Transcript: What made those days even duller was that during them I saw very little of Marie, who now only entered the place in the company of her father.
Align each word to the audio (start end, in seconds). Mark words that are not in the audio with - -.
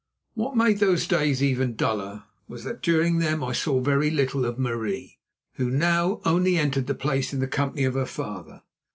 What 0.33 0.57
made 0.57 0.79
those 0.79 1.07
days 1.07 1.43
even 1.43 1.75
duller 1.75 2.23
was 2.47 2.63
that 2.63 2.81
during 2.81 3.19
them 3.19 3.43
I 3.43 3.51
saw 3.53 3.79
very 3.79 4.09
little 4.09 4.45
of 4.45 4.57
Marie, 4.57 5.19
who 5.57 5.69
now 5.69 6.21
only 6.25 6.57
entered 6.57 6.87
the 6.87 6.95
place 6.95 7.33
in 7.33 7.39
the 7.39 7.45
company 7.45 7.83
of 7.83 7.93
her 7.93 8.07
father. 8.07 8.63